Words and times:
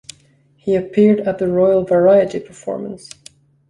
He 0.55 0.73
appeared 0.75 1.19
at 1.27 1.37
the 1.37 1.47
"Royal 1.47 1.83
Variety 1.85 2.39
Performance". 2.39 3.11